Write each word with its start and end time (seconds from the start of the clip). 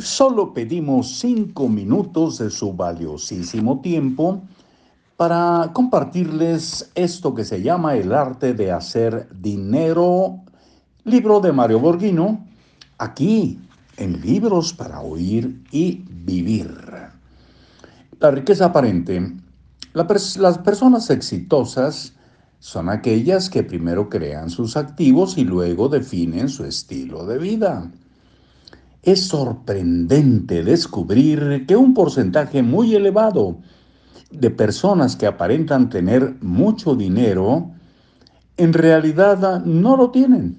Solo 0.00 0.54
pedimos 0.54 1.18
cinco 1.18 1.68
minutos 1.68 2.38
de 2.38 2.50
su 2.50 2.72
valiosísimo 2.72 3.80
tiempo 3.80 4.42
para 5.16 5.70
compartirles 5.72 6.90
esto 6.94 7.34
que 7.34 7.44
se 7.44 7.62
llama 7.62 7.96
El 7.96 8.12
arte 8.12 8.54
de 8.54 8.70
hacer 8.70 9.28
dinero, 9.34 10.40
libro 11.04 11.40
de 11.40 11.52
Mario 11.52 11.80
Borghino, 11.80 12.46
aquí 12.98 13.58
en 13.96 14.20
Libros 14.20 14.72
para 14.72 15.00
Oír 15.00 15.64
y 15.72 16.04
Vivir. 16.08 16.70
La 18.20 18.30
riqueza 18.30 18.66
aparente. 18.66 19.32
las 19.94 20.58
personas 20.58 21.10
exitosas 21.10 22.12
son 22.60 22.88
aquellas 22.88 23.50
que 23.50 23.64
primero 23.64 24.08
crean 24.08 24.50
sus 24.50 24.76
activos 24.76 25.38
y 25.38 25.44
luego 25.44 25.88
definen 25.88 26.48
su 26.48 26.64
estilo 26.64 27.26
de 27.26 27.38
vida. 27.38 27.90
Es 29.08 29.28
sorprendente 29.28 30.62
descubrir 30.62 31.64
que 31.66 31.74
un 31.76 31.94
porcentaje 31.94 32.62
muy 32.62 32.94
elevado 32.94 33.56
de 34.30 34.50
personas 34.50 35.16
que 35.16 35.24
aparentan 35.24 35.88
tener 35.88 36.36
mucho 36.42 36.94
dinero, 36.94 37.70
en 38.58 38.74
realidad 38.74 39.64
no 39.64 39.96
lo 39.96 40.10
tienen. 40.10 40.58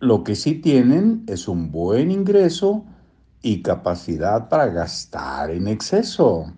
Lo 0.00 0.22
que 0.22 0.34
sí 0.34 0.56
tienen 0.56 1.24
es 1.28 1.48
un 1.48 1.72
buen 1.72 2.10
ingreso 2.10 2.84
y 3.40 3.62
capacidad 3.62 4.50
para 4.50 4.66
gastar 4.66 5.50
en 5.50 5.66
exceso. 5.66 6.52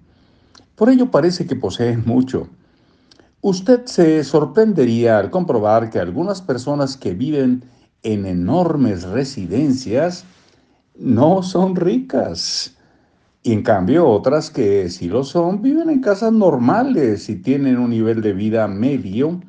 Por 0.74 0.90
ello 0.90 1.12
parece 1.12 1.46
que 1.46 1.54
poseen 1.54 2.02
mucho. 2.06 2.48
Usted 3.40 3.86
se 3.86 4.24
sorprendería 4.24 5.20
al 5.20 5.30
comprobar 5.30 5.90
que 5.90 6.00
algunas 6.00 6.42
personas 6.42 6.96
que 6.96 7.14
viven 7.14 7.62
en 8.02 8.26
enormes 8.26 9.04
residencias 9.04 10.24
no 10.98 11.42
son 11.42 11.76
ricas. 11.76 12.76
Y 13.42 13.52
en 13.52 13.62
cambio 13.62 14.08
otras 14.08 14.50
que 14.50 14.90
sí 14.90 15.08
lo 15.08 15.24
son 15.24 15.62
viven 15.62 15.90
en 15.90 16.00
casas 16.00 16.32
normales 16.32 17.28
y 17.28 17.36
tienen 17.36 17.78
un 17.78 17.90
nivel 17.90 18.20
de 18.20 18.32
vida 18.32 18.66
medio 18.68 19.40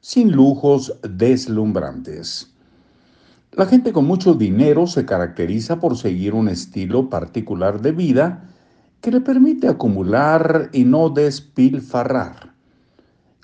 sin 0.00 0.32
lujos 0.32 0.94
deslumbrantes. 1.02 2.54
La 3.52 3.66
gente 3.66 3.92
con 3.92 4.06
mucho 4.06 4.34
dinero 4.34 4.86
se 4.86 5.04
caracteriza 5.04 5.80
por 5.80 5.96
seguir 5.96 6.34
un 6.34 6.48
estilo 6.48 7.08
particular 7.08 7.80
de 7.80 7.92
vida 7.92 8.48
que 9.00 9.10
le 9.10 9.20
permite 9.20 9.66
acumular 9.66 10.70
y 10.72 10.84
no 10.84 11.08
despilfarrar. 11.08 12.54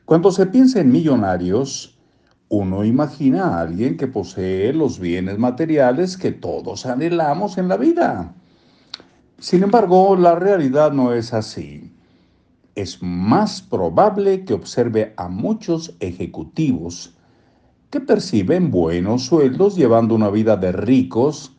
Cuando 0.05 0.31
se 0.31 0.47
piensa 0.47 0.81
en 0.81 0.93
millonarios, 0.93 1.96
uno 2.49 2.85
imagina 2.85 3.45
a 3.45 3.61
alguien 3.61 3.97
que 3.97 4.07
posee 4.07 4.73
los 4.73 5.01
bienes 5.01 5.39
materiales 5.39 6.17
que 6.17 6.33
todos 6.33 6.87
anhelamos 6.87 7.59
en 7.59 7.69
la 7.69 7.77
vida. 7.77 8.35
Sin 9.39 9.65
embargo, 9.65 10.17
la 10.17 10.37
realidad 10.37 10.93
no 10.93 11.13
es 11.13 11.35
así. 11.35 11.93
Es 12.75 13.03
más 13.03 13.63
probable 13.63 14.45
que 14.45 14.55
observe 14.55 15.13
a 15.17 15.29
muchos 15.29 15.97
ejecutivos 16.01 17.15
que 17.91 18.01
perciben 18.01 18.71
buenos 18.71 19.25
sueldos 19.25 19.77
llevando 19.77 20.15
una 20.15 20.31
vida 20.31 20.57
de 20.57 20.73
ricos 20.73 21.57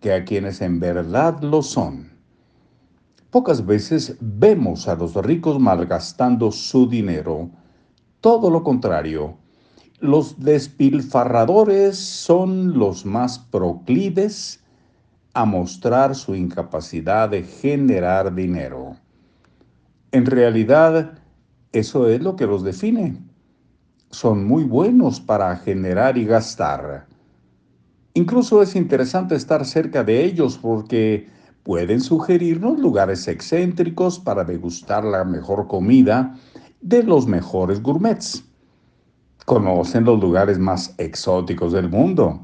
que 0.00 0.12
a 0.12 0.24
quienes 0.24 0.60
en 0.60 0.80
verdad 0.80 1.42
lo 1.42 1.62
son. 1.62 2.10
Pocas 3.30 3.64
veces 3.64 4.16
vemos 4.20 4.88
a 4.88 4.94
los 4.94 5.14
ricos 5.14 5.58
malgastando 5.58 6.50
su 6.50 6.88
dinero 6.88 7.50
todo 8.20 8.50
lo 8.50 8.62
contrario. 8.62 9.36
Los 10.00 10.40
despilfarradores 10.40 11.98
son 11.98 12.78
los 12.78 13.04
más 13.04 13.38
proclives 13.38 14.64
a 15.34 15.44
mostrar 15.44 16.14
su 16.14 16.34
incapacidad 16.34 17.28
de 17.28 17.42
generar 17.42 18.34
dinero. 18.34 18.96
En 20.10 20.24
realidad, 20.24 21.18
eso 21.72 22.08
es 22.08 22.22
lo 22.22 22.34
que 22.34 22.46
los 22.46 22.64
define. 22.64 23.18
Son 24.10 24.46
muy 24.46 24.64
buenos 24.64 25.20
para 25.20 25.54
generar 25.56 26.16
y 26.16 26.24
gastar. 26.24 27.06
Incluso 28.14 28.62
es 28.62 28.76
interesante 28.76 29.34
estar 29.34 29.66
cerca 29.66 30.02
de 30.02 30.24
ellos 30.24 30.56
porque 30.56 31.28
pueden 31.62 32.00
sugerirnos 32.00 32.78
lugares 32.78 33.28
excéntricos 33.28 34.18
para 34.18 34.44
degustar 34.44 35.04
la 35.04 35.24
mejor 35.24 35.68
comida 35.68 36.34
de 36.80 37.02
los 37.02 37.26
mejores 37.26 37.82
gourmets. 37.82 38.49
Conocen 39.50 40.04
los 40.04 40.20
lugares 40.20 40.60
más 40.60 40.94
exóticos 40.96 41.72
del 41.72 41.88
mundo. 41.88 42.38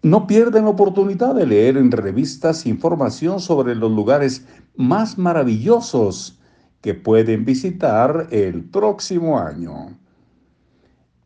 No 0.00 0.28
pierden 0.28 0.66
oportunidad 0.66 1.34
de 1.34 1.44
leer 1.44 1.76
en 1.76 1.90
revistas 1.90 2.66
información 2.66 3.40
sobre 3.40 3.74
los 3.74 3.90
lugares 3.90 4.46
más 4.76 5.18
maravillosos 5.18 6.38
que 6.82 6.94
pueden 6.94 7.44
visitar 7.44 8.28
el 8.30 8.62
próximo 8.62 9.40
año. 9.40 9.98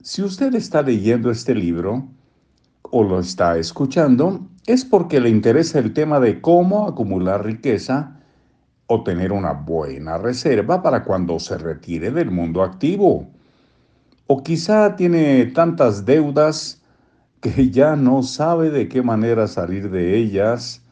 Si 0.00 0.22
usted 0.22 0.54
está 0.54 0.81
leyendo 0.81 1.31
este 1.31 1.55
libro 1.55 2.09
o 2.81 3.03
lo 3.03 3.20
está 3.20 3.59
escuchando, 3.59 4.49
es 4.65 4.87
porque 4.87 5.20
le 5.20 5.28
interesa 5.28 5.81
el 5.81 5.93
tema 5.93 6.19
de 6.19 6.41
cómo 6.41 6.88
acumular 6.88 7.44
riqueza 7.44 8.22
o 8.87 9.03
tener 9.03 9.32
una 9.32 9.53
buena 9.53 10.16
reserva 10.16 10.82
para 10.82 11.05
cuando 11.05 11.38
se 11.38 11.59
retire 11.59 12.10
del 12.10 12.31
mundo 12.31 12.62
activo. 12.62 13.28
O 14.28 14.44
quizá 14.44 14.94
tiene 14.94 15.47
tantas 15.47 16.05
deudas 16.05 16.81
que 17.41 17.71
ya 17.78 17.97
no 17.97 18.22
sabe 18.22 18.71
de 18.71 18.89
qué 18.89 19.03
manera 19.03 19.49
salir 19.49 19.91
de 19.91 20.16
ellas 20.16 20.83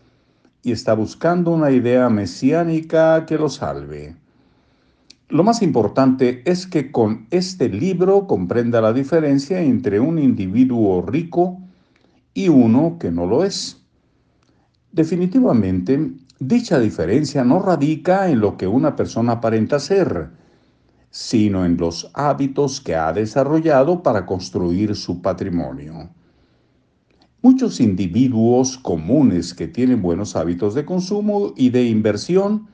y 0.64 0.72
está 0.72 0.94
buscando 0.94 1.52
una 1.52 1.70
idea 1.70 2.08
mesiánica 2.08 3.24
que 3.26 3.38
lo 3.38 3.48
salve. 3.48 4.16
Lo 5.28 5.44
más 5.44 5.62
importante 5.62 6.42
es 6.44 6.66
que 6.66 6.90
con 6.90 7.28
este 7.30 7.68
libro 7.68 8.26
comprenda 8.26 8.80
la 8.80 8.92
diferencia 8.92 9.60
entre 9.60 10.00
un 10.00 10.18
individuo 10.18 11.02
rico 11.02 11.60
y 12.34 12.48
uno 12.48 12.96
que 12.98 13.12
no 13.12 13.26
lo 13.26 13.44
es. 13.44 13.80
Definitivamente, 14.90 16.14
Dicha 16.38 16.78
diferencia 16.78 17.44
no 17.44 17.60
radica 17.60 18.28
en 18.28 18.40
lo 18.40 18.58
que 18.58 18.66
una 18.66 18.94
persona 18.94 19.32
aparenta 19.32 19.78
ser, 19.78 20.28
sino 21.10 21.64
en 21.64 21.76
los 21.76 22.10
hábitos 22.14 22.80
que 22.80 22.94
ha 22.94 23.12
desarrollado 23.12 24.02
para 24.02 24.26
construir 24.26 24.94
su 24.94 25.22
patrimonio. 25.22 26.10
Muchos 27.42 27.80
individuos 27.80 28.76
comunes 28.76 29.54
que 29.54 29.68
tienen 29.68 30.02
buenos 30.02 30.36
hábitos 30.36 30.74
de 30.74 30.84
consumo 30.84 31.52
y 31.56 31.70
de 31.70 31.84
inversión 31.84 32.68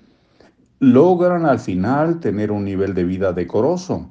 logran 0.78 1.47
al 1.47 1.60
final 1.60 2.21
tener 2.21 2.50
un 2.50 2.65
nivel 2.65 2.94
de 2.94 3.04
vida 3.04 3.32
decoroso, 3.32 4.10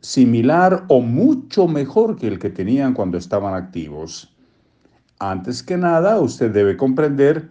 similar 0.00 0.84
o 0.88 1.00
mucho 1.00 1.66
mejor 1.66 2.16
que 2.16 2.28
el 2.28 2.38
que 2.38 2.50
tenían 2.50 2.94
cuando 2.94 3.18
estaban 3.18 3.54
activos. 3.54 4.36
Antes 5.18 5.62
que 5.62 5.76
nada, 5.76 6.20
usted 6.20 6.52
debe 6.52 6.76
comprender 6.76 7.48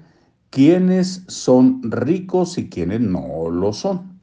quiénes 0.50 1.24
son 1.28 1.82
ricos 1.84 2.58
y 2.58 2.70
quiénes 2.70 3.02
no 3.02 3.50
lo 3.50 3.74
son. 3.74 4.17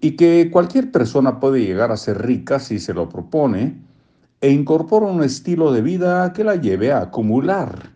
Y 0.00 0.12
que 0.12 0.50
cualquier 0.50 0.90
persona 0.90 1.40
puede 1.40 1.60
llegar 1.60 1.92
a 1.92 1.96
ser 1.96 2.24
rica 2.24 2.58
si 2.58 2.78
se 2.78 2.94
lo 2.94 3.08
propone 3.08 3.76
e 4.40 4.50
incorpora 4.50 5.06
un 5.06 5.22
estilo 5.22 5.72
de 5.72 5.82
vida 5.82 6.32
que 6.32 6.44
la 6.44 6.56
lleve 6.56 6.92
a 6.92 7.02
acumular 7.02 7.90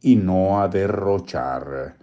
y 0.00 0.16
no 0.16 0.60
a 0.60 0.68
derrochar. 0.68 1.94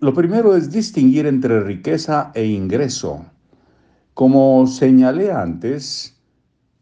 Lo 0.00 0.12
primero 0.12 0.54
es 0.54 0.70
distinguir 0.70 1.26
entre 1.26 1.60
riqueza 1.60 2.30
e 2.34 2.44
ingreso. 2.44 3.24
Como 4.14 4.66
señalé 4.66 5.32
antes, 5.32 6.20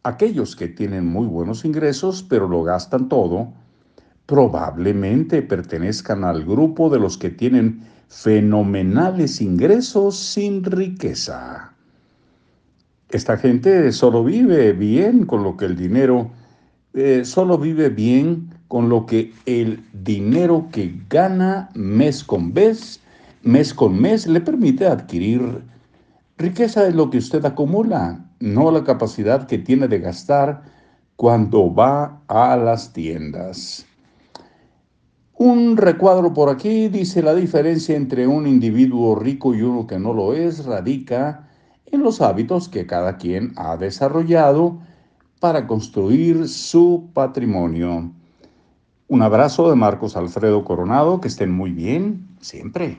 aquellos 0.03 0.56
que 0.56 0.69
tienen 0.69 1.06
muy 1.06 1.26
buenos 1.26 1.64
ingresos 1.64 2.25
pero 2.25 2.48
lo 2.48 2.64
gastan 2.64 3.09
todo, 3.09 3.53
probablemente 4.30 5.42
pertenezcan 5.42 6.22
al 6.22 6.44
grupo 6.44 6.88
de 6.88 7.00
los 7.00 7.18
que 7.18 7.30
tienen 7.30 7.80
fenomenales 8.06 9.41
ingresos 9.41 10.16
sin 10.16 10.62
riqueza. 10.62 11.72
Esta 13.09 13.36
gente 13.36 13.91
solo 13.91 14.22
vive 14.22 14.72
bien 14.72 15.27
con 15.27 15.42
lo 15.42 15.56
que 15.56 15.65
el 15.65 15.77
dinero, 15.77 16.30
eh, 16.94 17.24
solo 17.24 17.59
vive 17.59 17.88
bien 17.88 18.54
con 18.68 18.88
lo 18.88 19.04
que 19.04 19.32
el 19.47 19.82
dinero 19.92 20.68
que 20.71 20.94
gana 21.09 21.68
mes 21.74 22.22
con 22.22 22.53
mes, 22.53 23.00
mes 23.42 23.74
con 23.74 24.00
mes, 24.00 24.28
le 24.28 24.41
permite 24.41 24.86
adquirir. 24.86 25.60
Riqueza 26.38 26.86
es 26.86 26.94
lo 26.94 27.10
que 27.10 27.18
usted 27.18 27.44
acumula, 27.44 28.24
no 28.38 28.71
la 28.71 28.84
capacidad 28.84 29.48
que 29.48 29.59
tiene 29.59 29.88
de 29.88 29.98
gastar 29.98 30.62
cuando 31.16 31.74
va 31.74 32.22
a 32.28 32.56
las 32.56 32.92
tiendas. 32.92 33.90
Un 35.42 35.78
recuadro 35.78 36.34
por 36.34 36.51
aquí 36.51 36.89
dice 36.89 37.22
la 37.22 37.34
diferencia 37.34 37.97
entre 37.97 38.27
un 38.27 38.47
individuo 38.47 39.15
rico 39.15 39.54
y 39.54 39.63
uno 39.63 39.87
que 39.87 39.98
no 39.98 40.13
lo 40.13 40.34
es 40.34 40.66
radica 40.66 41.48
en 41.87 42.03
los 42.03 42.21
hábitos 42.21 42.69
que 42.69 42.84
cada 42.84 43.16
quien 43.16 43.54
ha 43.57 43.78
desarrollado 43.78 44.81
para 45.41 45.66
construir 45.66 46.47
su 46.47 47.09
patrimonio. 47.15 48.13
Un 49.09 49.22
abrazo 49.22 49.71
de 49.71 49.77
Marcos 49.77 50.15
Alfredo 50.15 50.63
Coronado, 50.63 51.22
que 51.22 51.28
estén 51.28 51.53
muy 51.53 51.71
bien 51.71 52.28
siempre. 52.42 52.98